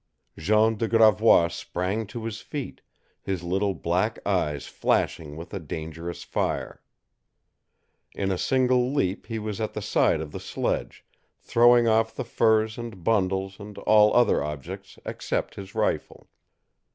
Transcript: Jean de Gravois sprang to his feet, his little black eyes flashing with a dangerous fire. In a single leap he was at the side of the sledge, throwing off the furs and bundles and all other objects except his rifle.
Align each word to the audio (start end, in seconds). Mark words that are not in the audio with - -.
Jean 0.35 0.77
de 0.77 0.87
Gravois 0.87 1.47
sprang 1.49 2.07
to 2.07 2.25
his 2.25 2.41
feet, 2.41 2.81
his 3.21 3.43
little 3.43 3.75
black 3.75 4.17
eyes 4.25 4.65
flashing 4.65 5.35
with 5.37 5.53
a 5.53 5.59
dangerous 5.59 6.23
fire. 6.23 6.81
In 8.15 8.31
a 8.31 8.37
single 8.39 8.91
leap 8.91 9.27
he 9.27 9.37
was 9.37 9.61
at 9.61 9.73
the 9.73 9.79
side 9.83 10.19
of 10.19 10.31
the 10.31 10.39
sledge, 10.39 11.05
throwing 11.39 11.87
off 11.87 12.15
the 12.15 12.25
furs 12.25 12.79
and 12.79 13.03
bundles 13.03 13.59
and 13.59 13.77
all 13.77 14.11
other 14.15 14.43
objects 14.43 14.97
except 15.05 15.53
his 15.53 15.75
rifle. 15.75 16.27